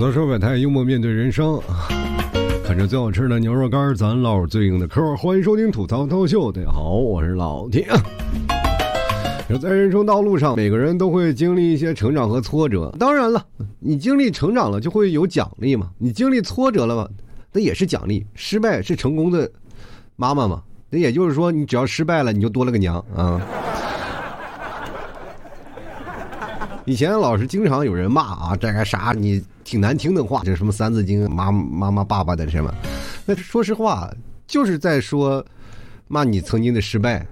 [0.00, 1.60] 吐槽社会百态，幽默面对人生。
[2.64, 5.14] 看着最好吃的牛肉干，咱唠最硬的嗑。
[5.14, 7.86] 欢迎收听吐槽脱秀，大家好，我是老铁。
[9.60, 12.90] 在人生道路上，每个人都会经历一些成长和挫折。
[12.98, 13.44] 当然了，
[13.78, 15.90] 你经历成长了，就会有奖励嘛。
[15.98, 17.06] 你经历挫折了吧，
[17.52, 18.24] 那也是奖励。
[18.34, 19.50] 失败是成功的
[20.16, 20.62] 妈妈嘛？
[20.88, 23.38] 那也就是说，你只要失败了，你就多了个娘啊。
[26.90, 32.74] 以前老是经常有人骂啊，这个啥你挺难听的话，这什么三字经，妈妈妈爸爸的什么？
[33.24, 34.12] 那说实话，
[34.44, 35.44] 就是在说
[36.08, 37.24] 骂你曾经的失败。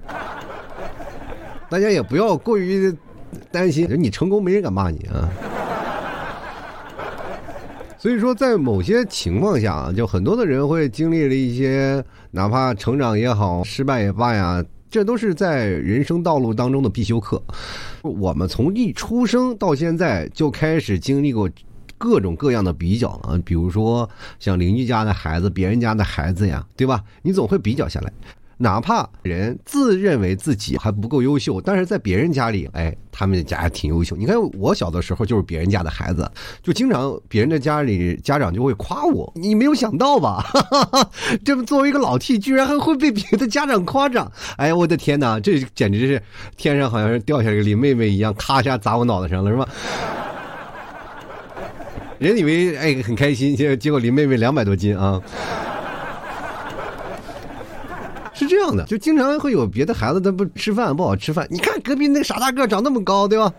[1.69, 2.97] 大家也不要过于
[3.51, 5.29] 担心，你成功没人敢骂你啊。
[7.99, 12.01] 所以说，在某些情况下，就很多的人会经历了一些，
[12.31, 17.43] 哪怕成长也好，失败也罢呀，这都是在人生道路当中的必修课。
[18.03, 21.49] 我们从一出生到现在就开始经历过
[21.97, 27.03] 各种各样的比较啊，比如说像邻居家的孩子、别人家的孩子呀，对吧？
[27.23, 28.13] 你总会比较下来。
[28.61, 34.17] 哪怕人自认为自己还不够优秀，但是在别人家里，哎，他们家还挺优秀。
[34.17, 36.29] 你看我小的时候就是别人家的孩子，
[36.61, 39.33] 就经常别人的家里家长就会夸我。
[39.37, 40.41] 你没有想到吧？
[40.41, 41.11] 哈哈哈
[41.45, 44.31] 这么作为一个老 T，居然还会被别的家长夸奖。
[44.57, 46.21] 哎呀，我的天哪，这简直是
[46.57, 49.69] 天上好像是掉下来个林妹妹一样，咔一下砸我脑袋上了，是吧？
[52.19, 55.23] 人以为哎很开心，结结果林妹妹两百多斤啊。
[58.39, 63.53] 是这样的，就经常会有别的孩子他不吃饭不好吃饭，你看隔壁那个傻大个长那么高，对吧？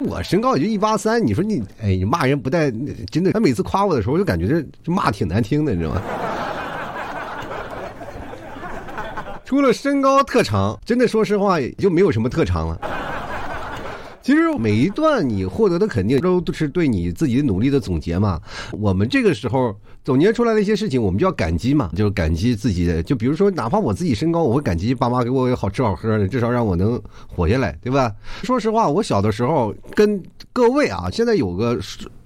[0.00, 2.70] 我身高也就一八三，你说你哎，你骂人不带
[3.10, 6.02] 真的，他每次夸我的时候，我就感觉这这骂挺难听的，你知道吗？
[9.44, 12.78] 除了身高特长，真的说实话也就没有什么特长了。
[14.26, 18.40] 其实每一段你获得的肯定都是对你自己努力的总结嘛。
[18.72, 19.72] 我们这个时候
[20.02, 23.00] 总结出来的一些事情，我们就要感激嘛，就是感激自己的。
[23.00, 28.12] 就比如说，哪怕我自己身高，我会感激爸妈给我好吃好喝的，至少让我能活下来，对吧？
[28.42, 30.20] 说实话，我小的时候跟
[30.52, 31.78] 各位啊，现在有个。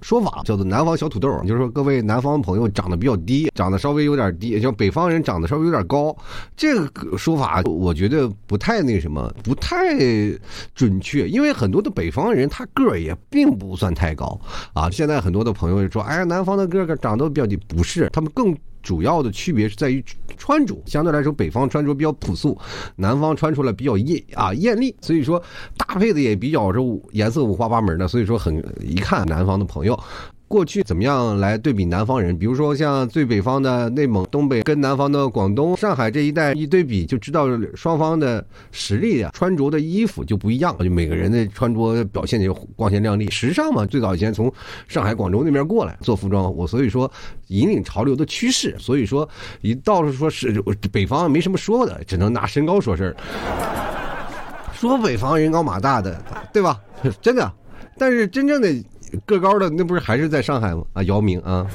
[0.03, 6.17] 说法叫做南方小土豆，就是说各位南方朋友长得比较低，长得稍微有点低，像北方人长得稍微有点高，
[6.57, 9.97] 这个说法我觉得不太那什么，不太
[10.75, 14.41] 准确，因为很多的北方人他个儿也并不算太高
[14.73, 14.91] 啊。
[14.91, 18.57] 现在很多的朋友说，哎呀，南方的个个长得比较低，不是，他们更。
[18.83, 20.05] 主要的区别是在于
[20.37, 22.59] 穿着，相对来说，北方穿着比较朴素，
[22.97, 25.43] 南方穿出来比较艳啊艳丽，所以说
[25.77, 26.79] 搭配的也比较是
[27.13, 29.99] 颜色五花八门的，所以说很一看南方的朋友。
[30.51, 32.37] 过去怎么样来对比南方人？
[32.37, 37.47] 比如说像最北方的内蒙、东北，跟南方的广东、上海这一带一对比，就知道
[37.77, 43.31] 双方的实力啊，穿着的衣服就不一样，就每个人的穿着表现就光鲜亮丽。
[43.31, 44.53] 时尚嘛，最早以前从
[44.89, 47.09] 上海、广州那边过来做服装，我所以说
[47.47, 48.75] 引领潮流的趋势。
[48.77, 49.29] 所以说
[49.61, 53.17] 一到处说是北方没什么说的，只能拿身高说事儿，
[54.75, 56.21] 说北方人高马大的，
[56.53, 56.81] 对吧？
[57.23, 57.53] 真的，
[57.97, 58.69] 但是真正的。
[59.27, 60.83] 个高的那不是还是在上海吗？
[60.93, 61.67] 啊，姚明啊，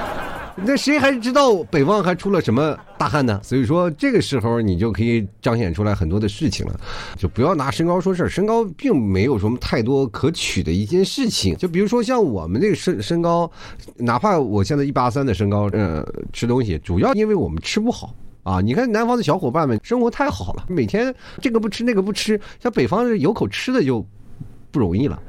[0.64, 3.38] 那谁还知道北方还出了什么大汉呢？
[3.42, 6.80] 所以说这个时候你就可以彰显出来很多的事情了，
[7.16, 11.54] 就不要拿身高说事儿，身高并没有什么太多可取的一件事情。
[11.56, 13.50] 就比如说像我们这个身身高，
[13.96, 18.60] 哪怕我现在一八三的身高，呃，吃东西主要因为我们吃不好啊。
[18.62, 24.02] 你看南方的小伙伴们生活太好了，每天这个不吃那个不吃，像北方有口吃的就
[24.70, 25.20] 不容易了。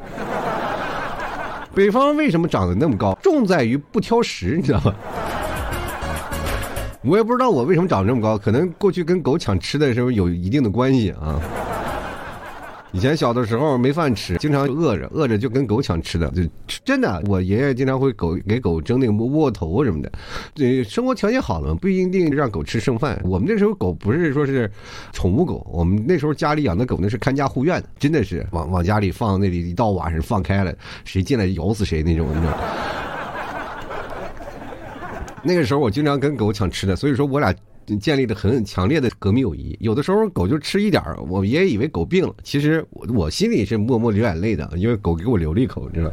[1.78, 3.16] 北方为什么长得那么高？
[3.22, 4.96] 重在于不挑食，你知道吗？
[7.04, 11.40] 我也不知道我为什么长这么高，可能过去跟狗抢吃的时候有一定的关系啊。
[12.94, 16.42] 以前小的时候没饭吃，经常饿着，饿着就跟狗抢吃的，就
[16.86, 17.22] 真的。
[17.28, 20.10] 我爷爷经常会狗给狗蒸那个窝窝头什么的。
[20.54, 23.20] 对，生活条件好了不一定让狗吃剩饭。
[23.26, 24.72] 我们那时候狗不是说是
[25.12, 30.74] 宠物狗，我们那时候家里养的狗那是看家护院的，真的是往往家里放那里，一到晚上放开了，
[31.04, 32.52] 谁进来咬死谁那种，那种。
[35.44, 37.54] 那个时候我经常跟狗抢吃的，所以说我俩。
[37.96, 39.78] 建立了很强烈的革命友谊。
[39.80, 46.12] 有的时候狗就吃一点我爷爷以为狗病了，其实我我心里是默默流眼泪的，因为狗给我留了一口，你知道。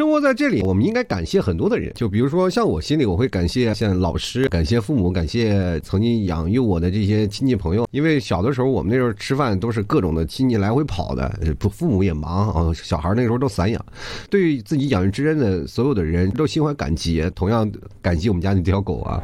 [0.00, 1.92] 生活在这里，我们应该感谢很多的人。
[1.94, 7.86] 就比如说，像我心里，我会感谢像老师，感谢父母，感谢曾经养育我的这些亲戚朋友。
[7.90, 13.84] 因为小的时候，我们那时候吃饭都是各种的亲戚来回跑的，不父母也忙啊，小孩那时候都散养，
[14.30, 17.22] 对自己养育之恩的所有的人都心怀感激。
[17.34, 17.70] 同样
[18.00, 19.22] 感激我们家那条狗啊。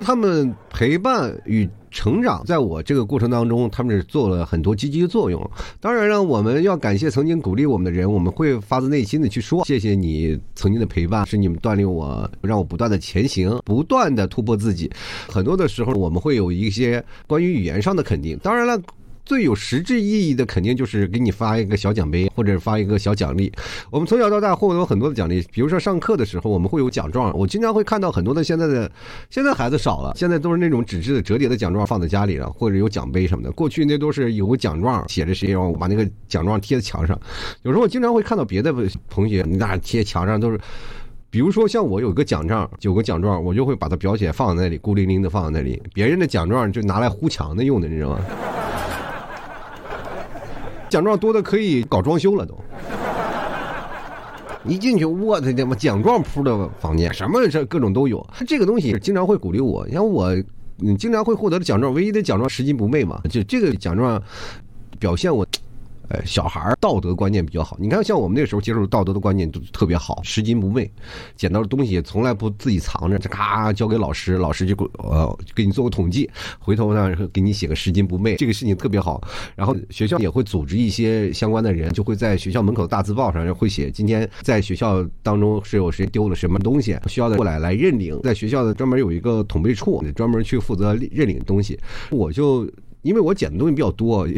[0.00, 5.50] 他们陪伴与成长，在我这个过程当中，他们是做了很多积极的作用。
[5.80, 14.90] 当然了，我们要感谢曾经鼓励我们的人，我们会发自内心的去说，谢谢你曾经的陪伴，是你们锻炼我，让我不断的前行，不断的突破自己。
[15.28, 18.38] 很多的时候，我们会有一些关于语言上的肯定。
[18.42, 18.80] 当然了。
[19.26, 23.52] 最有实质意义的，肯定就是给你发一个小奖杯，或者发一个小奖励。
[23.90, 27.36] 我们从小到大获得很多的奖励，比如说上课的时候，我们会有奖状。
[27.36, 28.90] 我经常会看到很多的现在的
[29.28, 33.50] 现在孩子少了，现在都是那种纸质的折叠的奖状放在家里了，或者有奖杯什么的。
[33.50, 37.20] 过去那都是有个奖状，写着谁，然后把那个奖状贴在墙上。
[37.62, 38.72] 有时候我经常会看到别的
[39.10, 40.60] 同学，那贴墙上都是，
[41.30, 45.82] 比如说像我有个奖状，有个奖状，我就会把它裱起来放在那里，孤零零的放在那里。
[45.92, 48.20] 别人的奖状就拿来糊墙的用的，你知道吗？
[50.88, 52.58] 奖状多的可以搞装修了都，
[54.64, 58.24] 一进去我的天妈奖状铺的房间，什么这各种都有。
[58.46, 60.34] 这个东西经常会鼓励我，像我，
[60.76, 64.22] 你经常会获得的奖状，唯一的奖状拾金不昧嘛，就这个奖状
[64.98, 65.46] 表现我。
[66.08, 67.76] 哎，小孩道德观念比较好。
[67.80, 70.88] 你看，像我们那个时候接受道德的观念都特别好，拾金不昧，
[71.34, 76.30] 捡到的东西从来不自己藏着，这咔交给老师，老师就呃给你做个统计，
[76.60, 79.20] 回头呢给你写个拾金不昧，这个事情特别好。
[79.56, 88.20] 然后学校也会组织一些相关的人，就会在学校门口大字报上会写今天在学校当中是有谁丢了什么东西，需要的过来来认领。
[88.22, 91.76] 在学校的专门有一个统备处，专门去负责认领东西。
[92.10, 92.70] 我就
[93.02, 94.28] 因为我捡的东西比较多，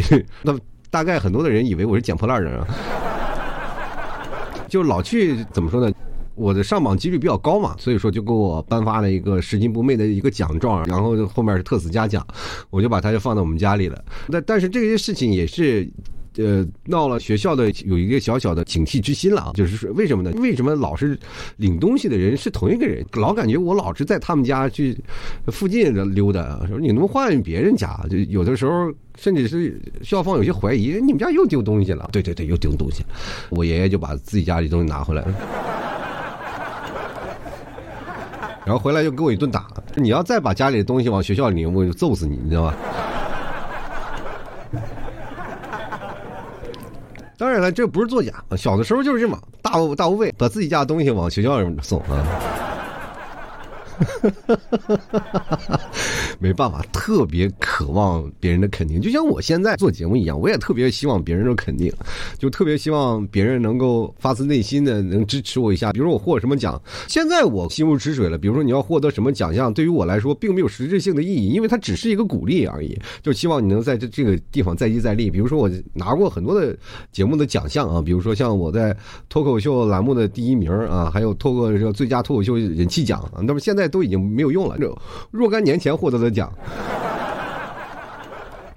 [0.42, 0.58] 那。
[0.90, 2.60] 大概很多的人以为我是捡破烂的人，
[4.68, 5.94] 就老去怎么说呢？
[6.34, 12.24] 我的上榜几率比较高嘛，所以说就给我颁发了一个拾金不昧的一个奖状，然后后面是特此嘉奖，
[12.70, 14.04] 我就把它就放在我们家里了。
[14.28, 15.88] 那但是这些事情也是。
[16.38, 20.30] 呃，闹了学校的有一个小小的警惕之心了啊，就是说为什么呢？
[20.40, 21.18] 为什么老是
[21.56, 23.04] 领东西的人是同一个人？
[23.14, 24.96] 老感觉我老是在他们家去
[25.48, 27.88] 附近的溜达，说你能换别人家？
[28.08, 32.08] 就有的时候甚至是校方有些怀疑，你们家又丢东西了？
[32.12, 33.04] 对对对，又丢东西。
[33.50, 35.34] 我爷爷就把自己家里东西拿回来了，
[38.64, 39.66] 然后回来就给我一顿打。
[39.96, 42.76] 你要再把家里的东西往学校里，我就揍死你，你知道吧？
[47.38, 48.32] 当然了，这不是作假。
[48.56, 52.26] 小的时候就是这么大无大无畏，把自己家的东西往学校里送啊。
[56.38, 61.92] 没办法，特别渴望别人的肯定，就像我现在做节目一样，我也特别希望别人的肯定，
[62.38, 65.92] 就特别希望别人能够发自内心的能支持我一下。
[65.92, 68.38] 比如说我获什么奖，现在我心如止水了。
[68.38, 72.96] 比如说你要获得什么奖项，对于我来说并没有实质性的意义，因为它只是一个鼓励而已。
[73.20, 75.28] 就希望你能在这这个地方再接再厉。
[75.30, 76.76] 比如说我拿过很多的
[77.10, 78.96] 节目的奖项啊，比如说像我在
[79.28, 84.76] 脱口秀栏目的第一名啊，还有脱口秀最佳脱口秀人气奖啊，那么现在都已经没有用了。
[85.32, 86.27] 若干年前获得的。
[86.30, 86.52] 奖，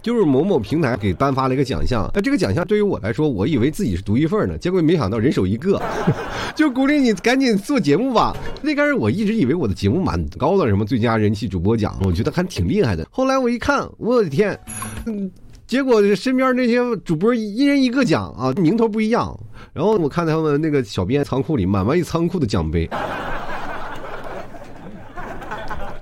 [0.02, 2.10] 就是某某平台给颁发了一个奖项。
[2.14, 5.82] 那这个奖项对于我来说，我以为自己是独一份呢，结果没想到人手一个，
[6.56, 8.36] 就鼓励你赶紧做节目吧。
[8.62, 13.06] 那开始我一直以为我的节目蛮高的，什么最佳人气主播奖，我觉得还挺厉害的。
[13.12, 14.60] 后来我一看，我的天，
[15.06, 15.30] 嗯，
[15.68, 19.38] 结果身边那些主播一人一个奖啊，名头不一样。
[19.74, 22.90] 然后我看他们那个小编仓库里满满一仓库的奖杯。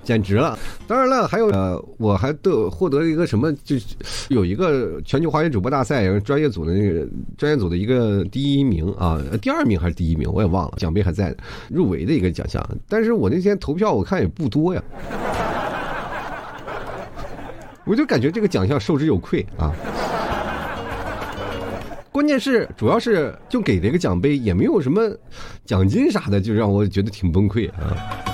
[0.10, 0.58] 简直了！
[0.88, 3.96] 当然了，还有呃，我还得获得一个什么，就是
[4.30, 11.32] 有一个全球滑雪主播大赛专业组的那个专业组的一个第一名啊，第二名还是第一名，我也忘了，奖杯还在，
[11.70, 12.68] 入围的一个奖项。
[12.88, 14.82] 但是我那天投票，我看也不多呀，
[17.86, 19.72] 我就感觉这个奖项受之有愧啊。
[22.12, 25.08] 关键是，主要是就给这个奖杯，也没有什么
[25.66, 28.29] 奖金啥的，就让我觉得挺崩溃啊。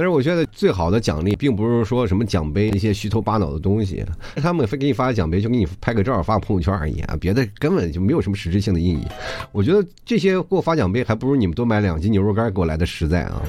[0.00, 4.02] 但是我觉得最好的奖励，并不是说什么奖杯那些虚头巴脑的东西，
[4.36, 9.06] 他们非给你发个奖杯，就给你拍个照发个朋友圈而已啊，别的根本就没有什么实质性的意义。
[9.52, 13.42] 我觉得这些给我发奖杯，还不如你们多买两斤牛肉干给我来的实在啊。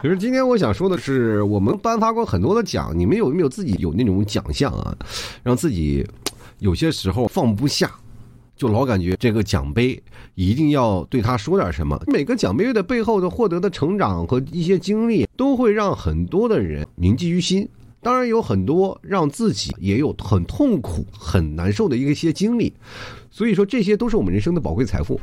[0.00, 4.96] 其实今天我想说的是，我们颁发过很多的奖，你们有没有自己有那种奖项啊，
[5.42, 6.08] 让自己
[6.60, 7.90] 有些时候放不下。
[8.60, 9.98] 就老感觉这个奖杯
[10.34, 11.98] 一定要对他说点什么。
[12.08, 17.66] 每个奖杯的背后的获得的成长和一些经历，都会让很多的人铭记于心。
[18.02, 22.70] 当然有很多让自己也有很痛苦、很难受的一些经历。
[23.30, 25.18] 所以说，这些都是我们人生的宝贵财富。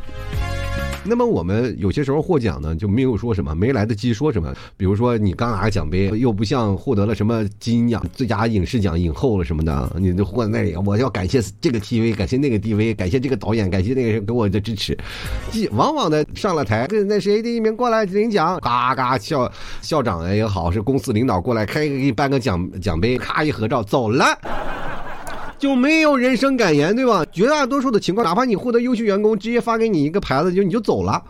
[1.07, 4.53] 那么我们有些时候获奖呢，就没有说什么，没来得及说什么。
[4.75, 14.97] 比如说你刚拿奖杯，又不像获得了什么金奖、最佳影视奖、影后了什么的，你就获在那里，我要感谢这个 TV，感谢那个 DV，感谢这个导演，感谢那个人给我的支持。
[15.71, 24.25] 往往的上了台，跟那谁第一名过来领奖，嘎嘎校校长也好，是公司领导过来开给你颁个奖奖杯，咔一合照走了。
[25.57, 27.25] 就没有人生感言，对吧？
[27.31, 31.23] 绝大多数的情况，哪怕你获得优秀员工，直接发给你一个牌子，就你就走了。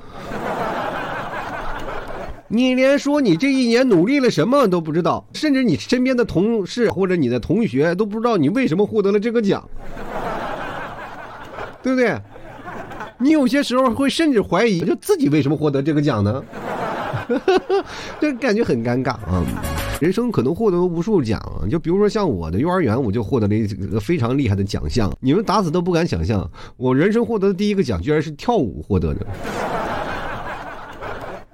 [2.50, 9.68] 你连说你这一年努力了什么都不知道，甚至你身边的同事或者你的同学都不知道你为什么获得了这个奖，
[11.84, 12.16] 对不对？
[13.20, 16.44] 你有些时候会甚至怀疑，就自己为什么获得这个奖呢？
[18.22, 19.44] 就感觉很尴尬啊。
[20.00, 21.42] 人生可能获得无数奖，
[21.72, 29.26] 就比如说像我的幼儿园，我就获得了一个非常厉害的奖项，你们打死都不敢想象，我人生获得的第一个奖居然是跳舞获得的。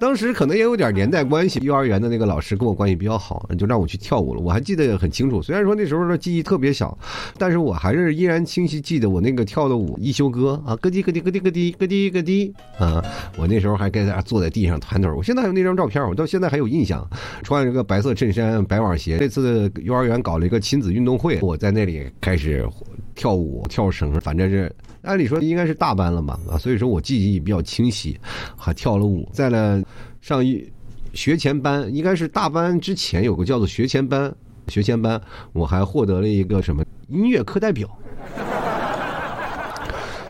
[0.03, 4.41] 当时可能也有点年代关系，幼儿园的那个老师跟我关系比较好，就让我去跳舞了。
[4.41, 6.97] 我还记得很清楚，虽然说那时候的记忆特别小，
[7.37, 13.01] 但是我还是依然清晰记得我那个跳的舞《一休哥》啊，咯滴咯滴咯滴咯滴咯滴咯滴啊！
[13.37, 17.09] 我那时候还跟大家坐在地上团腿，我现在还有那张照片，我到现在还有印象。
[17.41, 19.17] 穿着个白色衬衫、白网鞋。
[19.17, 22.67] 这次幼儿园搞了一个亲子运动会，我在那里开始
[23.15, 24.73] 跳舞、跳绳，反正是。
[25.03, 28.17] 按理说应该是大班了嘛，啊，所以说我记忆比较清晰，
[28.55, 29.83] 还跳了舞，在了
[30.21, 30.65] 上一
[31.13, 34.33] 学前班，应该是大班之前有个叫做学前班，
[34.69, 37.85] 学前班我还获得了一个什么音乐课代表，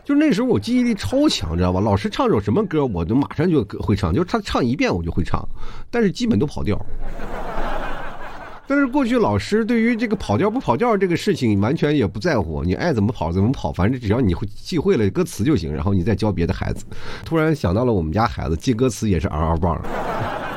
[0.04, 1.80] 就那时候我记忆力超强，知道吧？
[1.80, 5.48] 老师唱首什么歌，我都马上就会唱，就是他唱一遍我就会唱，
[5.92, 6.84] 但是基本都跑调。
[8.74, 16.84] 但是过去老师对于这个跑调不跑调这个事情完全也不在乎，你爱怎么跑怎么跑，反正只要你会记会了歌词就行，然后你再教别的孩子。
[17.24, 19.80] 突然想到了我们家孩子记歌词也是嗷嗷棒，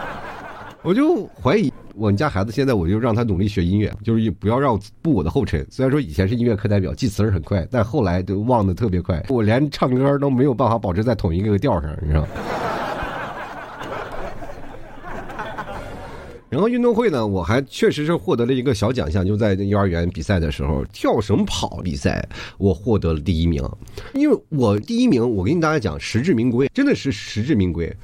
[0.82, 5.66] 我就怀疑我们家孩子现在我就让他努力学音乐，就是不要让步我的后尘。
[5.70, 12.26] 虽然说以前是音乐课代表，记词儿很快，但后来就忘得特别快，我连唱歌都没有办法保持在同一个调上，你知道。
[16.48, 22.26] 然后运动会呢，我还确实是获得了一个小奖项，就在幼儿园比赛的时候，跳绳跑比赛，
[22.56, 23.68] 我获得了第一名。
[24.14, 27.94] 因为我第一名，我跟大家讲，实至名归，真的是实至名归，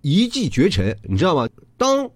[0.00, 1.46] 一骑绝尘，你知道吗？
[1.76, 2.08] 当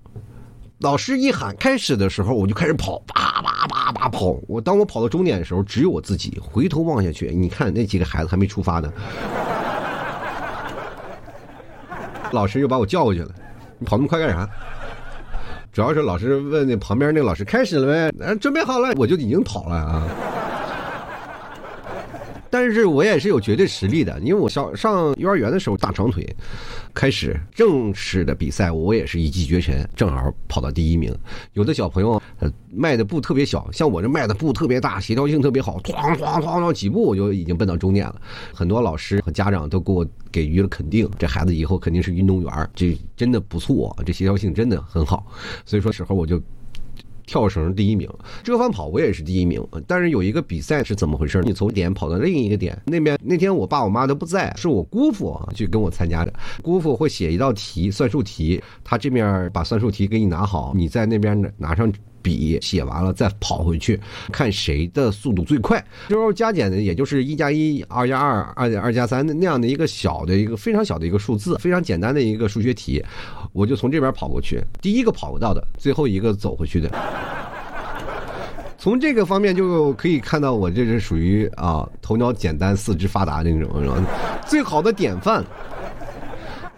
[0.79, 4.41] 老师一喊开始的时候，我就开始跑，叭叭叭叭跑。
[4.49, 8.91] 我当我跑到终点的时候，只有我自己回头望下去，你看那几个孩子还没出发呢。
[12.33, 13.31] 老师又把我叫过去了，
[13.79, 14.49] 你跑那么快干啥？
[15.79, 18.35] 主要是老师问那旁边那个老师开始了没？
[18.39, 20.03] 准备好了，我就已经跑了啊。
[22.51, 26.27] 但是我也是有绝对实力的，因为我上上幼儿园的时候大长腿，
[26.95, 31.15] 开始正式的比赛，我也是一骑绝尘，正好跑到第一名。
[31.53, 38.21] 有的小朋友呃迈的步特别小，像我这迈的步特别大，协调性特别好，哐哐哐哐几步我就已经奔到终点了。
[38.55, 45.27] 很多老师和家长都给我给予了肯定，这孩子以后肯定是运动员，这真的不错，这协调性真的很好。
[45.65, 46.43] 所以说时候我就。
[47.29, 48.09] 跳绳第一名，
[48.43, 49.63] 折返跑我也是第一名。
[49.87, 51.41] 但是有一个比赛是怎么回事？
[51.43, 56.33] 你从点跑到另一个点，那边那天我爸我妈都不在，是我姑父去跟我参加的。
[56.63, 61.93] 姑父会写一道题，算术题，他这面把算术题给你拿好，你在那边拿上。
[62.29, 63.99] 笔写完了再跑回去，
[64.31, 65.83] 看谁的速度最快。
[66.09, 73.03] 最后加减的也就是一加一，二加二，二二加三那样的一个小的一个非常小的一个数字，非常简单的一个数学题。
[73.55, 76.91] 我就从这边跑过去，第一个跑到的，最后一个走回去的。
[78.77, 84.05] 从这个方面就可以看到，我这是属于啊头脑简单、四肢发达那种，
[84.47, 85.43] 最好的典范。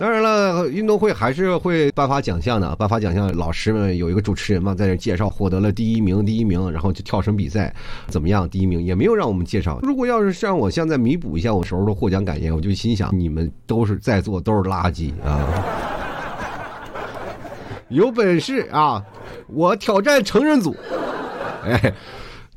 [0.00, 2.74] 当然了，运动会还是会颁发奖项的。
[2.76, 7.70] 颁发奖项，老师们有一个主持人嘛，在这介绍获得了第一名，第一名，然后就跳绳比赛
[8.08, 8.48] 怎么样？
[8.48, 9.78] 第一名也没有让我们介绍。
[9.82, 15.46] 如果要是让我现在弥补一下我时候的获奖感言，我就心想：你们都是在座都是垃圾啊！
[17.90, 19.04] 有本事啊，
[19.48, 20.74] 我挑战成人组，
[21.62, 21.92] 哎。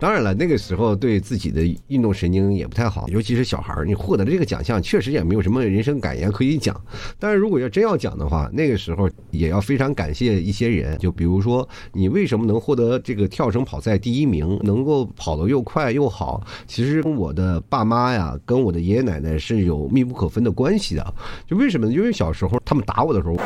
[0.03, 3.86] 当然了，那个时候对自己的运动神经也不太好，尤其是小孩儿。
[3.86, 6.75] 你获得了这个奖项，确实也没有什么人生感言可以讲。
[7.17, 21.13] 但是如果要真要讲的话，那个时候也要非常感谢一些人，就比如说你为什么能获得这个跳绳跑赛第一名，能够跑得又快又好，其实跟我的爸妈呀，跟我的爷爷奶奶是有密不可分的关系的。
[21.48, 21.93] 就为什么呢？
[21.93, 23.38] 因为小时候他们打我的时候。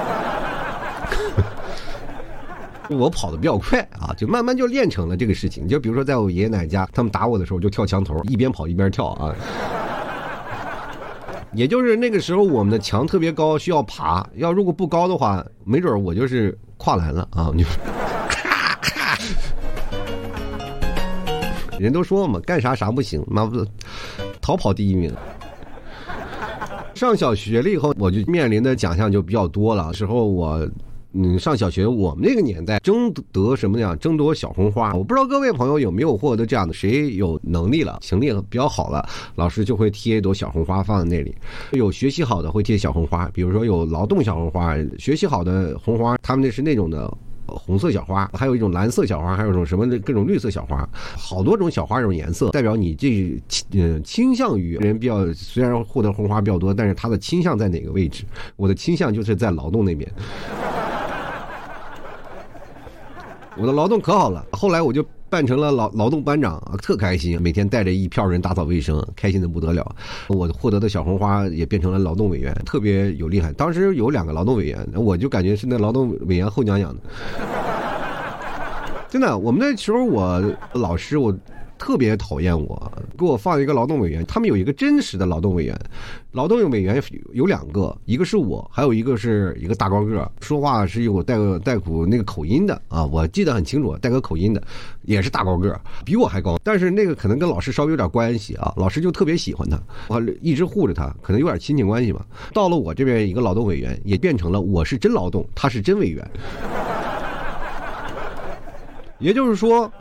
[2.89, 5.67] 我跑的比较快啊，就慢慢就练成了这个事情。
[5.67, 9.35] 就比如说，在我爷爷奶奶家，他们打我的时候，就跳墙头，一边跑一边跳啊。
[11.53, 14.27] 也就是那个时候我们的墙特别高，需要爬。
[14.35, 17.51] 要如果不高的话，没准我就是跨栏了啊！
[17.55, 17.65] 你
[21.79, 23.65] 人都说嘛，干啥啥不行，妈不，
[24.41, 25.11] 逃跑第一名。
[26.93, 29.93] 上小学了以后，我就面临的奖项就比较多了。
[29.93, 30.67] 时候我，
[31.19, 33.95] 嗯，上小学，我们那个年代争得什么呀？
[33.95, 34.93] 争夺小红花。
[34.93, 36.71] 我不知道各位朋友有没有获得这样的？
[36.71, 41.35] 谁有能力了，行力比较好了，老师就会贴一朵小红花放在那里。
[41.71, 47.11] 有学习好的会贴小红花，比如说有劳动小红花，学习好的红花，他们那是那种的。
[47.49, 58.25] 红色小花，还有一种蓝色小花，还有一种什么的各种绿色小花，好多种小花这种颜色，代表你这嗯倾向于人比较，虽然获得红花比较多，但是他的倾向在哪个位置？
[58.57, 60.11] 我的倾向就是在劳动那边。
[63.59, 65.05] 我的劳动可好了，后来我就。
[65.29, 69.85] 扮成了劳劳动班长啊，特开心，每天带着一票人打扫卫生，开心的不得了。
[70.29, 73.51] 我获得的小红花也变成了劳动委员，特别有厉害。
[73.51, 77.01] 当时有两个劳动委员，我就感觉是那劳动委员后娘养的。
[79.09, 81.37] 真的，我们那时候我老师我。
[81.77, 84.25] 特别讨厌我，给我放一个劳动委员。
[84.25, 85.79] 他们有一个真实的劳动委员，
[86.31, 87.01] 劳动委员
[87.33, 94.61] 有两个，一个是我，还有一个是一个大高个，说话是有带个带股那个口音的啊，我记得很清楚，带个口音的，
[95.03, 96.59] 也是大高个，比我还高。
[96.63, 102.25] 但是那个可能跟老师稍微有点关系啊，老师就特别喜欢他，我一直护着他，可能有点亲戚关系吧。
[102.53, 106.27] 到了我这边一个劳动委员，也变成了我是真劳动，他是真委员，
[109.19, 109.91] 也就是说。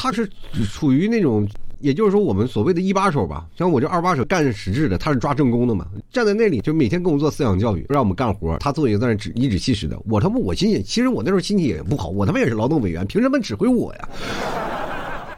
[0.00, 0.30] 他是
[0.72, 1.44] 处于那种，
[1.80, 9.98] 也就是说，我们所谓的一把手吧，像我这二把手干实质的，他是抓正工的嘛，站在那里就每天跟我们做思想教育，让我们干活，他做一个在那指颐指气使的。
[10.08, 14.08] 我他妈我心想，其实我那时候心情也不好，我他妈也是劳动委员，凭什么指挥我呀？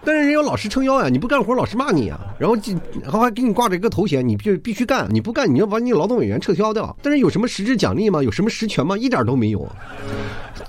[0.03, 2.57] 但是人有老师撑腰呀，你不干活，老师骂你呀，然后
[3.03, 6.95] 然后还给你挂着一个头衔，你必必须干，你不干，你要把你劳动委员撤销掉。
[7.03, 8.23] 但是有什么实质奖励吗？
[8.23, 8.97] 有什么实权吗？
[8.97, 9.67] 一点都没有。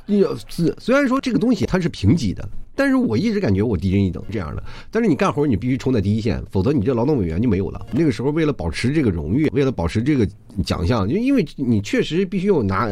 [0.06, 0.24] 你
[0.80, 2.48] 虽然说这个东西它是平级的。
[2.74, 7.86] 但是我一直感觉我低人一等这样的，但是你干活你必须冲在第一线，否则你这劳动委员就没有了。
[7.92, 10.26] 那个时候为了保持这个荣誉，为了保持这个
[10.64, 12.90] 奖项，就因为你确实必须有拿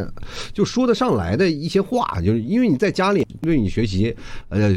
[0.53, 4.13] 就说得上来的一些话，就是因为你在家里对你学习，
[4.50, 4.76] 呃，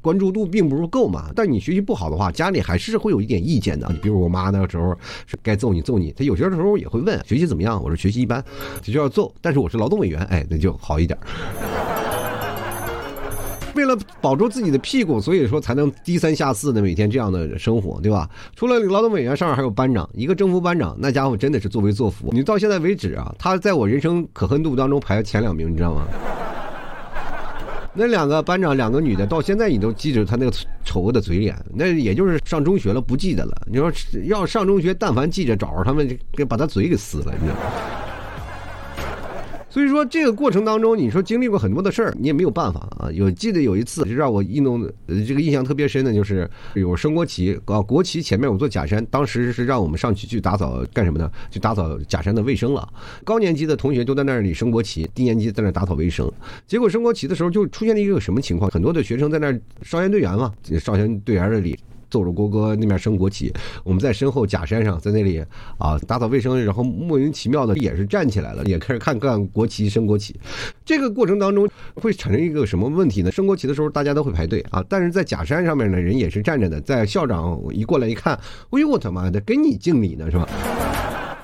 [0.00, 1.30] 关注度并不是够嘛。
[1.36, 3.86] 但你学习不好的话，家里还是会有一点意见的。
[3.92, 8.42] 你比如我妈那个时候是该揍你揍你，她有些时候也会问学习怎么样，我说学习一般，
[8.82, 9.32] 就要揍。
[9.42, 11.16] 但是我是劳动委员，哎，那就好一点。
[13.74, 18.30] 为了保住自己的屁股，所以说才能低三下四的每天这样的生活，对吧？
[18.54, 22.28] 除了劳动委员，上面还有班长，一个政府班长，那家伙真的是作威作福。
[22.30, 26.06] 你到现在为止啊，他在我人生可恨度当中排前两名，你知道吗？
[27.96, 30.52] 那两个班长，两个女的，到现在你都记着他那个
[30.84, 33.60] 丑恶的嘴脸，那也就是上中学了不记得了。
[33.66, 33.92] 你说
[34.26, 37.60] 要上中学，但凡记着找着他们，给把他嘴给撕了，你知道吗？
[39.74, 43.10] 所以说这个过程当中，你说经历过很多的事儿，你也没有办法啊。
[43.10, 51.28] 有记得有一次就让我印动这个印象特别深的，就是有升国旗啊，国旗前面有座假山，当时是让我们上去去打扫干什么呢？
[51.50, 52.88] 去打扫假山的卫生了。
[53.24, 56.30] 高年级的同学都在那里升国旗，低年级在那打扫卫生。
[56.68, 58.70] 结果升国旗的时候就出现了一个什么情况？
[58.70, 61.76] 很多的学生在那少先队员嘛，少先队员这里。
[62.14, 65.44] 奏着国歌，那面升国旗，我们在身后假山上，在那里
[65.78, 70.38] 啊打扫卫生，然后莫名其妙的也是站起来了，也开始看看国旗升国旗。
[70.84, 73.32] 这个过程当中会产生一个什么问题呢？
[73.32, 76.80] 升国旗的时候大家都会排队啊，但是在假山上面呢，人也是站着的。
[76.82, 78.38] 在校长一过来一看，
[78.70, 80.48] 哎呦我他妈的，给你敬礼呢是吧？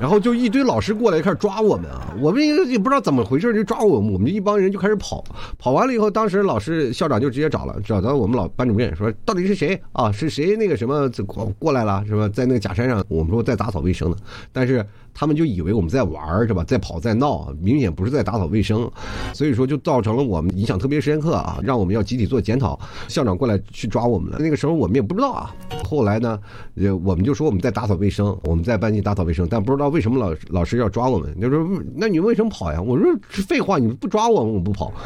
[0.00, 2.12] 然后就一堆老师过来开始抓我们啊！
[2.18, 5.22] 我们也不知道怎么回事就抓我们，我们就一帮人就开始跑。
[5.58, 10.10] 跑完了以后，当时老师校长就直接找了，找到我们老班主任说：“到底是谁啊？
[10.10, 12.26] 是谁那个什么过过来了是吧？
[12.30, 14.16] 在那个假山上，我们说在打扫卫生呢，
[14.52, 16.64] 但是。”他们就以为我们在玩是吧？
[16.64, 18.90] 在跑在闹，明显不是在打扫卫生，
[19.34, 21.58] 所以说就造成了我们影响特别深刻啊！
[21.62, 24.38] 让我们要集体做检讨，校长过来去抓我们了。
[24.40, 25.54] 那个时候我们也不知道啊。
[25.84, 26.38] 后来呢，
[26.76, 31.38] 呃，我们就说我们在打扫卫生，我们在班级打扫卫生，但不知道为什么老老师要抓我们。
[31.40, 32.80] 就说那你为什么跑呀？
[32.80, 34.92] 我说废话，你不抓我，我不跑。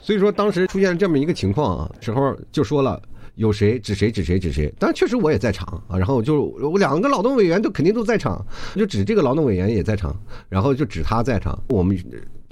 [0.00, 3.00] 所以说当时出现这么一个情况啊，时候就说了。
[3.34, 5.96] 有谁指谁指谁指谁，但确实我也在场啊。
[5.96, 10.14] 然后就我两个劳动委员都肯定都在场，就指这个劳动委员也在场，
[10.48, 11.58] 然后就指他在场。
[11.68, 11.98] 我们。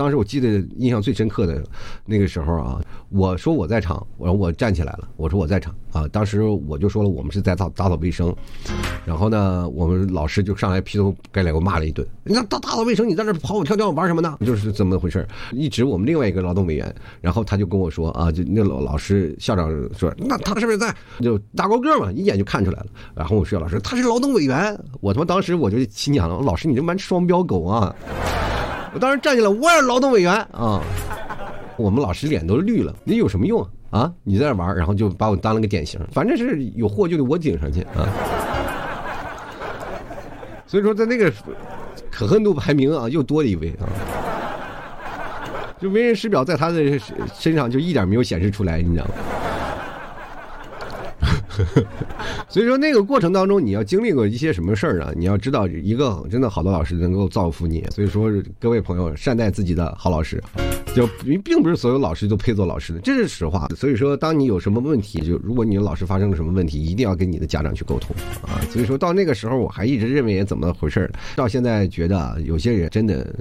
[0.01, 1.63] 当时我记得印象最深刻的
[2.07, 6.09] 那个时候啊，我说我在场，然后我站起来了，我说我在场啊。
[6.09, 8.35] 当时我就说了，我们是在打打扫卫生，
[9.05, 12.09] 然后呢，我们老师就上来劈头盖脸给我骂了一顿。
[12.25, 14.39] 你看打打扫卫生，你在这跑跑跳跳玩什么呢？
[14.41, 15.29] 就是怎么回事？
[15.53, 22.87] 一直我们另外一个劳动委员，然后他就跟我说啊，就那老老师校长说，那他是不是在就大高个嘛，一眼就看出来了。
[23.15, 27.95] 然后我说老师他是劳动委员，我他妈当时我就心想了，老师你这蛮双标狗啊！
[28.93, 30.83] 我当时站起来，我也是劳动委员啊！
[31.77, 34.13] 我们老师脸都绿了，你有什么用啊？
[34.25, 38.09] 你在那玩，然后就把我当了个典型，反正是有货就得我顶上去啊！
[40.67, 41.33] 所以说，在那个
[42.11, 43.87] 可恨度排名啊，又多了一位啊！
[45.81, 46.99] 就为人师表在他的
[47.35, 49.11] 身上就一点没有显示出来，你知道吗？
[52.49, 55.13] 所以说那个过程当中，你要经历过一些什么事儿啊？
[55.17, 57.85] 你要知道，一个真的好的老师能够造福你。
[57.91, 60.43] 所以说，各位朋友，善待自己的好老师，
[60.95, 61.07] 就
[61.45, 63.69] 并不是所有老师都配做老师的，这是实话。
[63.77, 68.61] 所以说，当你有什么问题，就如果你的老师发生了什么问题，一定要跟你的家长去沟通啊。
[68.71, 73.35] 所以说到那个时候，我还一直认为怎么回事儿到现在觉得有些人真的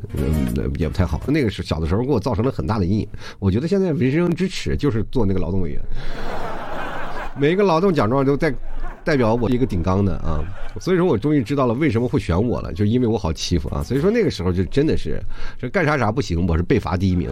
[0.78, 1.22] 也不太好。
[1.28, 3.08] 那个是小的时候给我造成了很大的阴影。
[3.40, 5.82] 我觉得现在人生之耻就是做那个劳动委员。
[7.40, 8.54] 每一个劳动奖状都代
[9.04, 10.44] 代表我一个顶缸的啊，
[10.80, 13.82] 所以说我终于知道了为什么会选我了，就因为我好欺负啊。
[13.82, 15.20] 所以说那个时候就真的是，
[15.58, 17.30] 这干啥啥不行，我是被罚第一名。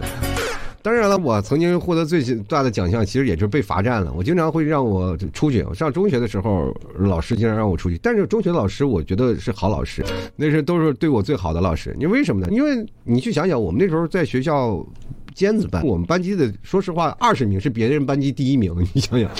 [0.80, 4.12] 当然了，我曾经获得最大的奖项，其实也就是被罚站了。
[4.16, 5.62] 我经常会让我出去。
[5.64, 10.04] 我上中学的时候，老师经常让我出去，但是中学老师我觉得是好老师，
[10.36, 11.94] 那是都是对我最好的老师。
[11.98, 12.48] 你为什么呢？
[12.50, 14.82] 因为你去想想，我们那时候在学校
[15.38, 19.30] 尖子班，我们班级的说实话二十名是别人班级第一名，你想想。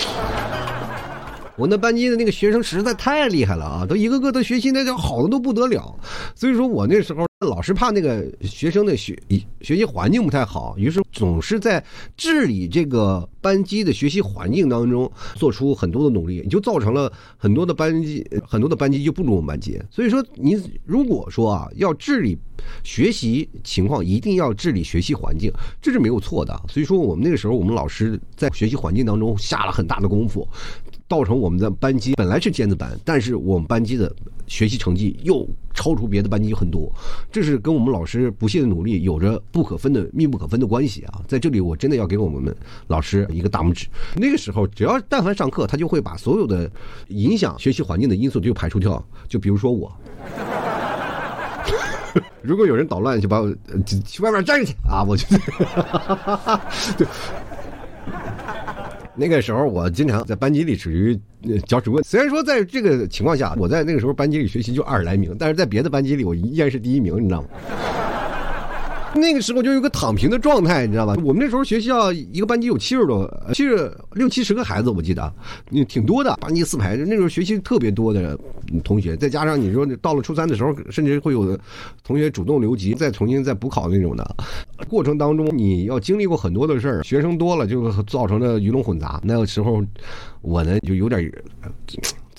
[1.59, 5.93] 我那班级的那个学生实在太厉害了啊，都一个个都学习那叫好的都不得了，
[6.33, 9.17] 所以说我那时候老是怕那个学生的学
[9.59, 11.83] 学习环境不太好，于是总是在
[12.15, 19.77] 治理这个班级的学习环境当中做出很多的努力，就造成了很多的班级很多的班级就不如我们班级。
[19.91, 22.37] 所以说你如果说啊要治理
[22.83, 26.57] 学习情况，一定要治理学习环境，这是没有错的。
[26.69, 30.47] 所以说我们那个时候我们老师在学习环境当中下了很大的功夫。
[31.09, 34.13] 造成我们的班级本来是尖子班，但是我们班级的
[34.45, 36.91] 学习成绩又超出别的班级很多，
[37.31, 41.21] 这是跟我们老师不懈的努力有着不可分的、密不可分的关系啊！
[41.27, 42.55] 在这里，我真的要给我们
[42.87, 43.87] 老师一个大拇指。
[44.15, 46.69] 那个时候，只要但凡上课，他就会把所有的
[47.07, 49.03] 影响学习环境的因素就排除掉。
[49.27, 49.91] 就比如说我，
[52.43, 53.51] 如果有人捣乱，就把我
[54.05, 55.03] 去外面站着去啊！
[55.03, 55.25] 我就
[56.97, 57.07] 对。
[59.19, 61.19] 那个时候，我经常在班级里属于
[61.67, 62.01] 搅屎棍。
[62.05, 67.47] 虽然说在这个情况下，我在那个时候班级里学习就二十来名，但是在别的班级里，我依然是第一名，你知道吗？
[69.15, 71.15] 那个时候就有个躺平的状态，你知道吧？
[71.23, 75.33] 我们那时候学校一个班级有七十多，七十六七十个孩子，我记得，
[75.87, 76.35] 挺多的。
[76.39, 78.37] 班级四排，那时候学习特别多的
[78.83, 81.57] 同学，再加上你说到了初三的时候，甚至会有
[82.03, 84.35] 同学主动留级，再重新再补考那种的。
[84.87, 89.19] 过程当中，你要经历过很多的事儿，学生多了就造成了鱼龙混杂。
[89.23, 89.83] 那个时候，
[90.41, 91.31] 我呢就有点。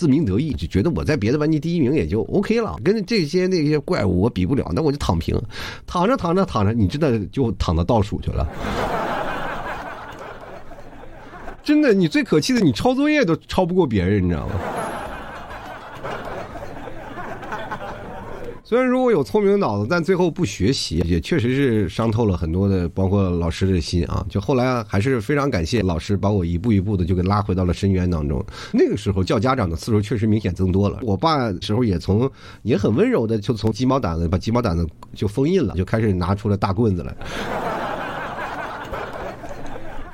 [0.00, 5.38] 自鸣得意，就觉得我在别的班级第一名也就 OK 了，跟这些那些怪物我比不了，那我就躺平，
[5.86, 8.48] 躺着躺着躺着，你知道就躺到倒数去了。
[11.62, 14.54] 真的，你最可气的，你抄作业都抄不过别人，你知道吗？
[18.70, 24.24] 虽然如果有聪明的脑子，但最后不学习，也确实是伤透了很多的，包括老师的心啊。
[24.28, 28.40] 就后来还是非常感谢老师，把我一步一步的就给拉回到了深渊当中。
[28.72, 31.00] 那个时候叫家长的次数确实明显增多了。
[31.02, 32.30] 我爸时候也从
[32.62, 37.79] 也很温柔的，就从鸡毛掸子把鸡毛掸子就封印了，就开始拿出了大棍子来。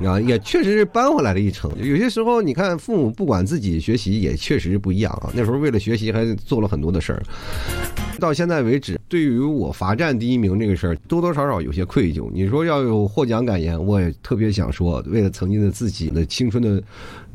[0.04, 1.70] 啊，也确实是扳回来了一程。
[1.78, 5.30] 有些时候，你看父母不管自己学习，也确实是不一样啊。
[5.34, 7.22] 那时候为了学习，还做了很多的事儿。
[8.18, 12.30] 到现在为止，对于我罚站第一名这个事儿，多多少少有些愧疚。
[12.32, 16.82] 你说要有获奖感言，我也特别想说，为了曾经的自己的青春的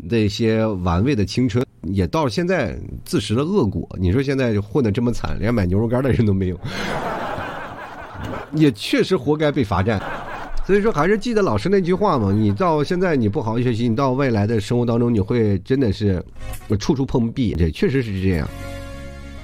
[0.09, 3.87] 那些玩味的青春，也到现在自食了恶果。
[3.99, 6.59] 你说现在混的这么惨，连买牛肉干的人都没有，
[8.53, 10.01] 也确实活该被罚站。
[10.65, 16.23] 所以说，还是记得老师那句话嘛，你到现在你不好好学习，你到未来的生活当中，你会真的是
[16.79, 17.53] 处处碰壁。
[17.57, 18.47] 这确实是这样。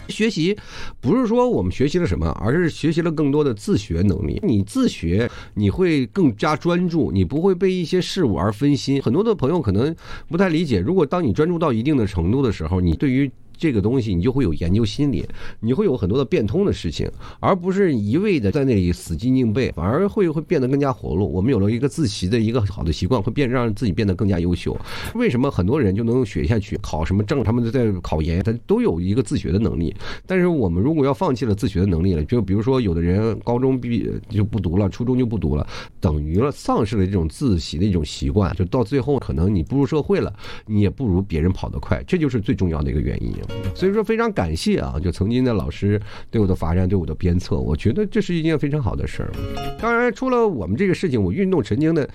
[0.07, 0.57] 学习
[1.01, 4.39] 不是说我们学习了什么，而是学习了更多的自学能力。
[4.41, 9.01] 你自学，你会更加专注，你不会被一些事物而分心。
[9.01, 9.93] 很多的朋友可能
[10.29, 15.25] 不太理解，如果当你专注到一定的程度的时候，你对于这个东西，你就会有研究心理，
[15.59, 21.27] 你会有很多的变通的事情，而不是一味的在那里死记硬背，反而会会变得更加活络。
[21.27, 24.77] 我们有了一个自习的一个好的习惯，会变让自己变得更加优秀。
[25.15, 29.95] 为什么很多人就能学下去，考什么证，他们都在考研，他都有一个自学的能力。
[30.25, 35.67] 但是我们如果要放弃了自学的能力了，就比如说有的人高中毕就不读了，初中就不读了，
[35.99, 40.33] 等于了丧失了这种自习的一种习惯，就到最后可能你步入社会了，
[40.65, 43.33] 你也不如别人跑得快，这就是最重要的一个原因。
[43.75, 49.31] 所以说非常感谢啊，就曾经的老师对我的罚站，对我的鞭策，我觉得这是一件非常好的事儿。
[49.79, 52.09] 当然，除了我们这个事情，我运动神经的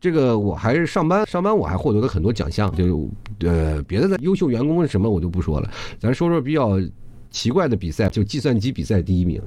[0.00, 3.08] 这个，我还是上班，上班我还获得了很多奖项，就
[3.40, 6.78] 呃别的的优秀员工什么我就不说了，咱说说比较
[7.30, 9.40] 奇怪的比赛，就计算机比赛第一名。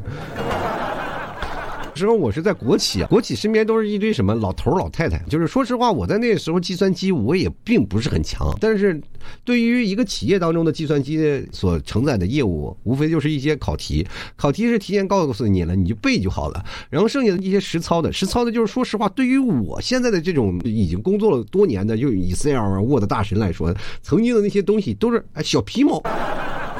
[1.99, 5.19] 时候我是在国企啊，国企身边都是一堆什么老头老太太。
[5.29, 8.99] 就是说实话，我在那时候计算机我也并不是很强，但是
[9.43, 14.07] 对于一个企业当中的计算机所承载的业务，无非就是一些考题，
[14.37, 16.63] 考题是提前告诉你了，你就背就好了。
[16.89, 26.01] 然后剩下的一些实操的，实操的就是说实话，对于我现在的这种已经工作了多年的就 Excel 啊、Word 大神来说，曾经的那些东西都是哎小皮毛。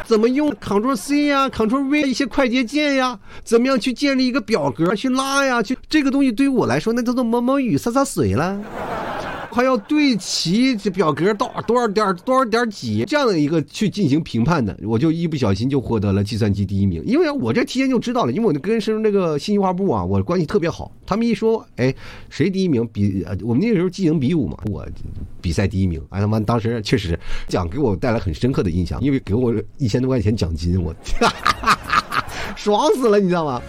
[0.10, 3.20] 怎么用 Ctrl C 呀，Ctrl V 一些快捷键呀？
[3.44, 5.62] 怎么样去建立一个表格去拉呀？
[5.62, 8.60] 去这个东西对于我来说，那叫做毛毛雨、洒洒水了。
[9.52, 17.04] 还要对齐这表格到多少点多少点几这样的一个去进行评判的，我就一不小心就获得了计算机第一名。
[17.06, 20.92] 因为我这提前就知道了，因为我跟是那个信息化部啊，我关系特别好。
[21.06, 21.94] 他们一说，哎，
[22.30, 22.88] 谁第一名？
[22.94, 24.86] 比我们那个时候技能比武嘛，我
[25.42, 26.02] 比赛第一名。
[26.10, 30.94] 哎他妈，当时确实奖给我带来很深刻的印象，因为给我 一千多块钱奖金，我
[32.56, 33.62] 爽死了，你知道吗？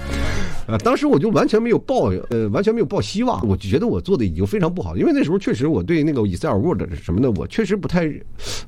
[0.70, 3.46] 啊，当时我就完全没有抱，呃，完全没有抱希望。
[3.46, 8.08] 我就觉得我做的已经非常不好，因为那时候确实我对那个 Excel、Word 什么的，我确实不太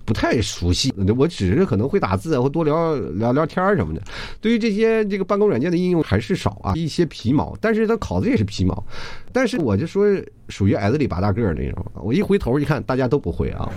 [0.04, 0.92] 不太熟悉。
[1.16, 4.02] 我只是可能会打字，或多聊聊聊天什么的。
[4.40, 7.56] 对于这些这个办公软件的应用还是少啊，一些皮毛。
[7.60, 8.84] 但是他考的也是皮毛。
[9.32, 10.06] 但是我就说
[10.48, 11.84] 属于矮子里拔大个儿那种。
[12.02, 13.70] 我一回头一看，大家都不会啊。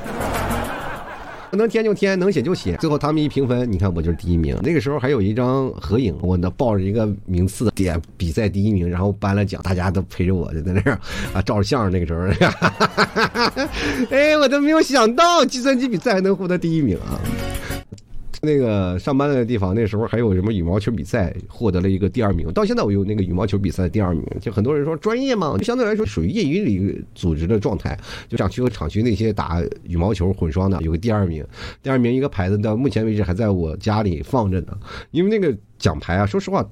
[1.56, 2.76] 能填就填，能写就写。
[2.78, 4.56] 最后他们一评分，你看我就是第一名。
[4.62, 11.00] 那个时候还有一张合影，我呢抱着一个名次点比赛第一名，然后颁了奖，大家都陪着我就在那儿
[11.34, 11.90] 啊照着相。
[11.92, 12.22] 那个时候，
[14.10, 17.20] 哎，我都没有想到计算机比赛还能获得第一名啊。
[18.46, 22.50] 那个上班的地方，那时候还有什么羽毛球比赛，获得了一个第二名。
[22.54, 27.98] 到现在我有那个羽毛球比赛第二名，就很多人说专业嘛，就相对来说属于业余里组织的状态。
[28.30, 31.46] 就厂区和厂区那些打羽毛球混双的有个第二名，
[31.82, 34.78] 第二名一个牌子到目前为止还在我家里放着呢。
[35.12, 36.66] 因为那个奖牌啊，说实话，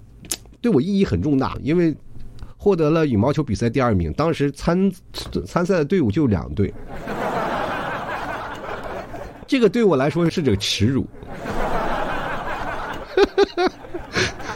[0.62, 1.96] 对我意义很重大，因为
[2.56, 4.14] 获得了羽毛球比赛第二名。
[4.14, 4.92] 当时参
[5.46, 6.74] 参赛的队伍就两队，
[9.46, 11.06] 这个对我来说是这个耻辱。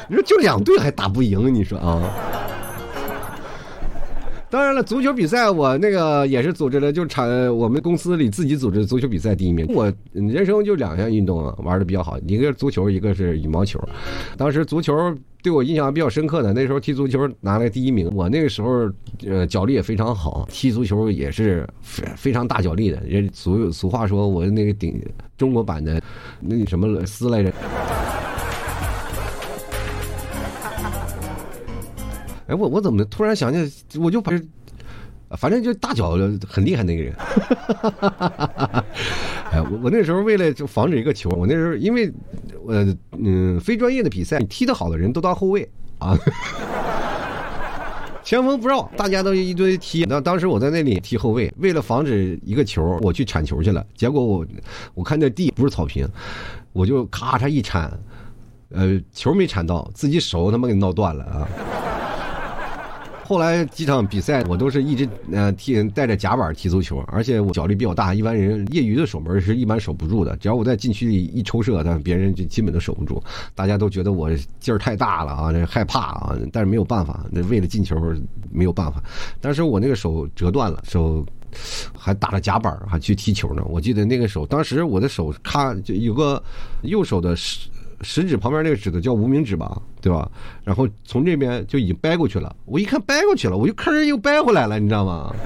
[0.10, 1.54] 你说就两队还打不赢？
[1.54, 2.12] 你说啊？
[4.50, 9.68] 当然了，足球比赛我那个也是组织的，就产我们公司里自己组织足球比赛第一名。
[9.74, 13.78] 我人生就两项运动啊，玩的比较好，一个是足球，一个是羽毛球。
[14.38, 18.10] 当时足球对我印象比较深刻的，那时候踢足球拿了第一名。
[18.16, 18.90] 我那个时候
[19.26, 23.02] 呃脚力也非常好，踢足球也是非非常大脚力的。
[23.06, 24.98] 人俗俗话说，我那个顶
[25.38, 26.02] 中国版的
[26.40, 27.52] 那什么斯来着。
[32.48, 34.32] 哎，我我怎么突然想起，我就把，
[35.38, 37.14] 反正就大脚很厉害那个人。
[39.52, 42.12] 哎，我我那时候为了就防止一个球，我那时候因为，
[42.68, 46.18] 呃嗯，非专业的比赛，踢得好的人都当后卫啊，
[48.24, 50.06] 前锋不绕，大家都一堆踢。
[50.08, 53.86] 那当时我在那里踢后卫，为了防止一个球，我去铲球去了。
[53.96, 54.46] 结果我
[54.94, 56.08] 我看那地不是草坪，
[56.74, 57.92] 我就咔嚓一铲，
[58.70, 61.48] 呃，球没铲到，自己手他妈给闹断了啊。
[63.28, 70.34] 后来几场比赛，我都是一直呃踢带着夹板踢足球，而且我脚力比较大，一般人业余的守门是一般守不住的。
[70.38, 73.22] 只要我在禁区里一抽射，但别人就基本都守不住。
[73.54, 77.98] 大家都觉得我劲儿太大了啊，这害怕啊，但是没有办法，那为了进球
[78.50, 79.04] 没有办法。
[79.42, 81.26] 但是我那个手折断了，手
[81.98, 83.62] 还打了夹板还去踢球呢。
[83.66, 86.42] 我记得那个手，当时我的手咔就有个
[86.84, 87.36] 右手的。
[88.02, 90.30] 食指旁边那个指头叫无名指吧，对吧？
[90.64, 92.56] 然后从这边就已经掰过去了。
[92.66, 95.34] 我一看掰过去了，我就吭又掰回来了，你知道吗？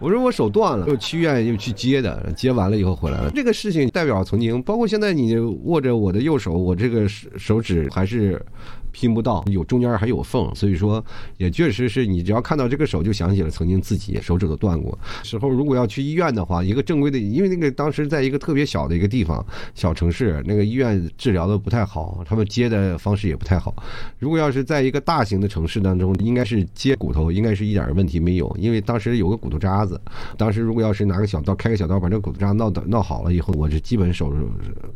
[0.00, 3.30] 我说我手断了，又去医院又去接的，接完了以后回来了。
[3.34, 8.42] 这个事情代表曾经，包括现在你握着我的右手，我这个手手指还是
[8.92, 11.04] 拼不到，有中间还有缝，所以说
[11.36, 15.50] 也确实是你只要看到这个手，就想起了曾经自己手指头断过时候。
[15.50, 23.74] 如果要去医院的话，一个正规的，因为那个当时在一个特别小的一个地方，小城市，那个医院治疗的不太好，他们接的方式也不太好。
[24.18, 30.00] 如果要是在一个大型的城市当中，应该是接骨头，应该是一点问题没有，因为当时有个骨头渣子，
[30.38, 34.32] 当时如果要是拿个小刀开个小刀把这骨头渣闹的闹好了以后，我是基本手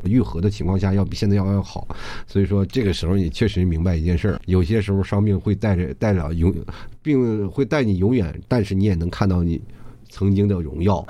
[0.04, 1.87] 愈合的情况下要比现在要要好。
[2.26, 6.53] 所以说这个时候你确实明白一件事儿，有些时候伤病会带着带着永，
[7.03, 9.61] 并会带你永远，但是你也能看到你
[10.09, 11.07] 曾经的荣耀。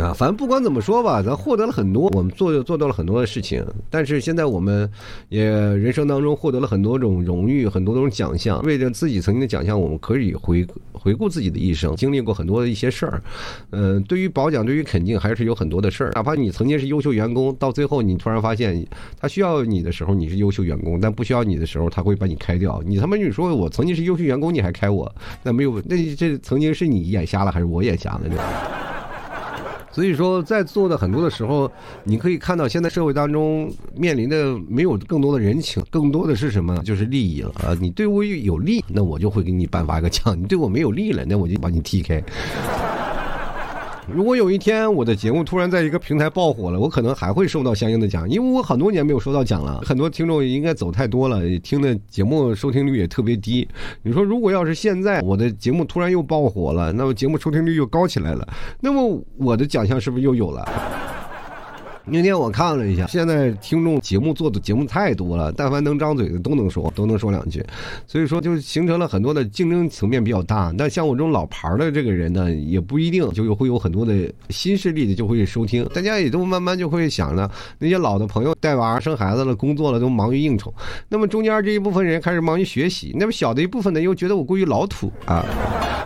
[0.00, 3.64] 啊，反正不管怎么说吧，咱获得了很多，我们做做到了很多的事情。
[3.90, 4.90] 但是现在我们
[5.28, 8.60] 也人生当中获得了很多种荣誉，很多种奖项。
[8.62, 13.22] 为了自己曾经的奖项，我们可以回回顾自己的一生，经历过很多的一些事儿。
[13.70, 16.12] 嗯，对于褒奖，对于肯定，还是有很多的事儿。
[16.14, 18.84] 哪怕你曾经是优秀员工，到最后你突然发现
[19.20, 22.82] 他需要你的时候，你是优秀员工；但不需要你的时候，他会把你开掉。
[22.86, 25.14] 你他妈你说我曾经是优秀员工，你还开我？
[25.42, 28.36] 那没有，那这曾经是你眼瞎了，还是我眼瞎了呢？
[29.92, 31.70] 所以说，在做的很多的时候，
[32.02, 36.78] 你可以看到现在社会当中面临的没有更多的人情，更多的是什么？
[36.78, 37.76] 就是利益了啊！
[37.78, 42.22] 你对我有利，那我就会给你颁发一个奖；你对我没有利了，那我就把你踢开。
[44.08, 49.80] 如果有一天我的节目突然在一个平台爆火了，我可能还会受到相应的奖，因为我很多年没有收到奖了。
[49.86, 53.66] 很多听众应该走太多了，听的节目收听率也特别低。
[54.02, 58.46] 你说，如果要是现在我的节目突然又爆火了，那么节目收听率又高起来了，
[58.80, 60.68] 那么我的奖项是不是又有了？
[62.04, 67.64] 那天我看了一下，现在听众节目做的节目太多了，但凡能张嘴的都能说，都能说两句，
[68.06, 70.74] 所以说就形成了很多的竞争层面比较大。
[70.76, 74.12] 但像我这种老牌的这个人呢，也不一定就会有很多的
[74.50, 80.74] 新势力的就会收听，大家也都慢慢就会想着那些老的朋友带娃生孩子了，工作了都忙于应酬，
[81.08, 85.44] 那么中间这一部分人开始忙于学习，那么小的一部分呢又觉得我过于老土啊，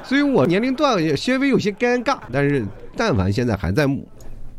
[0.05, 2.19] 所以我年龄段也稍微有些尴尬。
[2.31, 3.89] 但是但凡现在还在。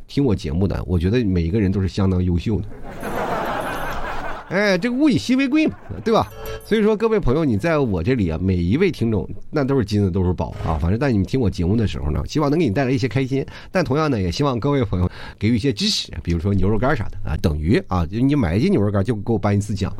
[0.07, 2.67] 听我节目的，我觉得每一个人都是相当优秀的。
[4.49, 6.25] 哎，这个物以稀为贵嘛，对吧？
[6.63, 10.79] 所以说，各位朋友，你在我这里啊，每一位听众那都是金子，都是宝啊。
[10.81, 13.45] 反正在你们听我节目的时候呢，希望能给你带来一些开心。
[13.71, 19.93] 但同样呢，也希望各位朋友给予一些支持，比如说牛肉干啥的啊，等于啊，就你买一斤牛肉干就给我颁一次奖。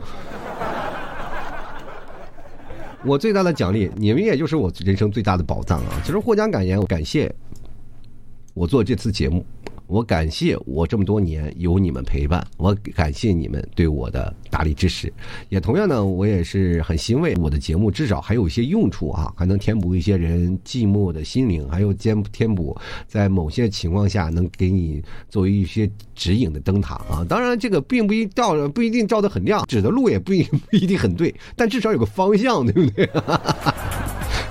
[3.03, 6.01] 我最大的奖励，你们也就是我人生最大的宝藏啊！
[6.05, 7.33] 其实获奖感言，感谢
[8.53, 9.45] 我做这次节目。
[9.87, 15.11] 我感谢我这么多年有你们陪伴，我感谢你们对我的大力支持，
[15.47, 27.25] 也同样呢，我也是很欣慰，我的节目至少还有一些用处啊，还能填补一些人寂寞的心灵，还有填填补在某些情况下能给你作为一些指引的灯塔啊。
[27.27, 33.09] 当然，这个并不一照不一定照得很亮，指的路也不一 不一定很对，但至少有个方向，对不对？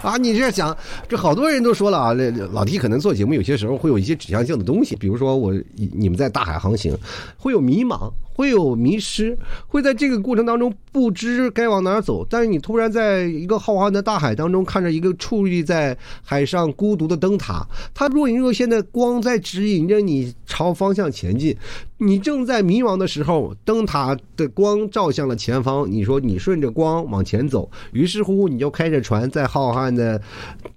[0.03, 0.77] 啊，你这想，
[1.09, 2.13] 这好多人都说了啊，
[2.53, 6.97] 老弟可能做节目有些时候会有一些指向性的东西，比如说我你们在大海航行，
[7.37, 8.11] 会有迷茫。
[8.37, 9.35] 会有迷失，
[9.67, 12.25] 会在这个过程当中不知该往哪儿走。
[12.29, 21.57] 但是你突然在一个浩瀚的大海当中，看着一个矗立在海上孤独的灯塔，它若隐若现的光在指引着你朝方向前进。
[21.99, 25.91] 你正在迷茫的时候，灯塔的光照向了前方。
[25.91, 30.21] 你说你顺着光往前走，于是乎你就开着船在浩瀚的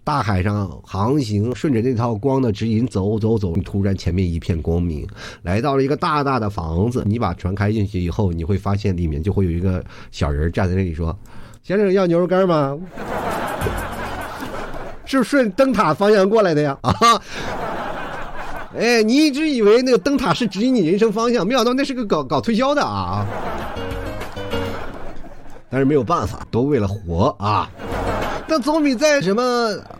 [0.09, 3.53] 大海上航行，顺着那套光的指引走走走。
[3.57, 5.07] 突然前面一片光明，
[5.43, 7.03] 来到了一个大大的房子。
[7.05, 7.53] 你把船。
[7.53, 11.15] 开进去以后，你会发现里面就会有一个小人站在那里说
[11.61, 12.75] ：“先生要牛肉干吗？
[15.05, 16.91] 是 不是顺灯塔方向过来的呀？”啊，
[18.75, 23.23] 哎，你一直以为那个灯塔是指引你人生方向，没想到那是个搞搞推销的啊！
[25.69, 27.69] 但是没有办法，都为了活啊！
[28.49, 29.43] 那总比在什么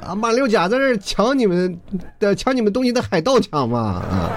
[0.04, 1.80] 啊马六甲在那抢你们
[2.18, 4.32] 的抢你们东西的海盗强嘛啊！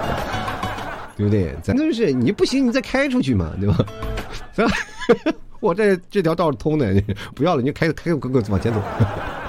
[1.17, 1.55] 对不对？
[1.63, 3.85] 咱就是你不行，你再开出去嘛，对吧？
[5.59, 6.93] 我这这条道是通的，
[7.33, 8.81] 不要了，你就开开个往前走。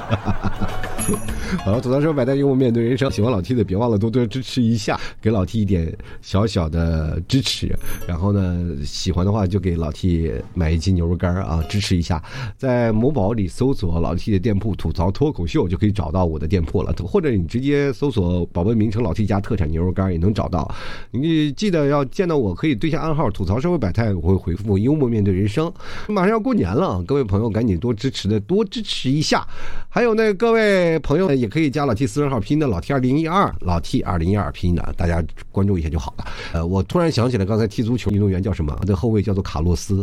[1.65, 7.71] 好了，吐槽说百态幽默面对人生，喜欢老 T 的别忘了多多支持一下，给老 T 一点小小的支持。
[8.07, 12.23] 然后呢，喜欢的话就给老 T 买一斤牛肉干啊，支持一下。
[12.57, 20.67] 在某宝里搜索老 T 的店铺“吐槽脱口秀”就可以找到我的店铺了，或者你直接搜索宝贝名称“老 T 家特产牛肉干”也能找到。
[21.11, 25.71] 你记得要见到我可以对下暗号“吐槽社会百态”，我会回复“幽默面对人生”。
[26.09, 29.47] 马上要过年了，各位朋友赶紧多支持的多支持一下。
[29.95, 31.37] 还有那各位朋友呢。
[31.37, 36.25] 也可以加老 T 私人号拼的老 T 二零一二老 T 二零一二拼的，大家关注一下就好了。
[36.53, 38.77] 呃，我突然想起来，刚才踢足球运动员叫什么？
[38.87, 40.03] 的后卫叫做卡洛斯。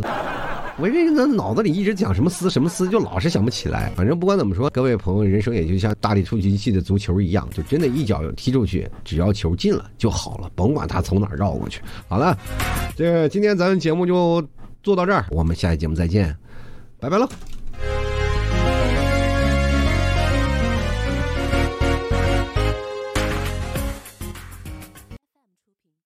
[0.78, 3.92] 我这人脑子里一直讲什么斯什么斯，就老是想不起来。
[3.94, 11.82] 反正不管怎么说，各位朋友，人生也就像大力出奇迹的足球一样，就真的一脚踢出去，只要球进了就好了，甭管他从哪绕过去。
[12.08, 12.34] 好了，
[12.96, 14.42] 这今天咱们节目就
[14.82, 16.34] 做到这儿，我们下期节目再见，
[16.98, 17.28] 拜拜了。